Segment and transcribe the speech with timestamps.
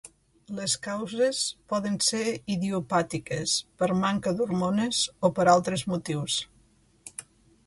[0.59, 1.41] Les causes
[1.73, 2.23] poden ser
[2.55, 3.53] idiopàtiques,
[3.83, 6.41] per manca d'hormones o per altres motius.